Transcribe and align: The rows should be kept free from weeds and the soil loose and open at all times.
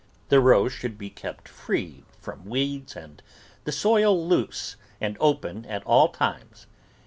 The 0.29 0.39
rows 0.39 0.71
should 0.73 0.97
be 0.97 1.11
kept 1.11 1.47
free 1.47 2.03
from 2.19 2.45
weeds 2.49 2.95
and 2.95 3.21
the 3.65 3.71
soil 3.71 4.27
loose 4.27 4.75
and 4.99 5.15
open 5.19 5.63
at 5.67 5.83
all 5.83 6.09
times. 6.09 6.65